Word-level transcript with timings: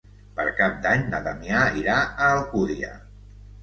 Per 0.39 0.45
Cap 0.59 0.79
d'Any 0.85 1.05
na 1.13 1.21
Damià 1.29 1.63
irà 1.85 2.01
a 2.09 2.35
Alcúdia. 2.41 2.95